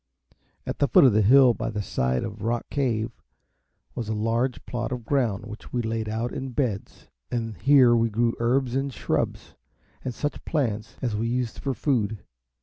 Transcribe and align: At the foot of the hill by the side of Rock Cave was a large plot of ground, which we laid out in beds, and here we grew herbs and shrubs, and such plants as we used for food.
At 0.65 0.79
the 0.79 0.87
foot 0.87 1.03
of 1.03 1.13
the 1.13 1.21
hill 1.21 1.53
by 1.53 1.69
the 1.69 1.83
side 1.83 2.23
of 2.23 2.41
Rock 2.41 2.71
Cave 2.71 3.11
was 3.93 4.09
a 4.09 4.15
large 4.15 4.65
plot 4.65 4.91
of 4.91 5.05
ground, 5.05 5.45
which 5.45 5.71
we 5.71 5.83
laid 5.83 6.09
out 6.09 6.33
in 6.33 6.53
beds, 6.53 7.07
and 7.29 7.55
here 7.57 7.95
we 7.95 8.09
grew 8.09 8.33
herbs 8.39 8.73
and 8.73 8.91
shrubs, 8.91 9.53
and 10.03 10.11
such 10.11 10.43
plants 10.43 10.97
as 11.03 11.15
we 11.15 11.27
used 11.27 11.59
for 11.59 11.75
food. 11.75 12.23